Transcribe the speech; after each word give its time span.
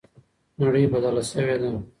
نړۍ 0.61 0.83
بدله 0.93 1.23
سوې 1.31 1.55
ده. 1.61 1.71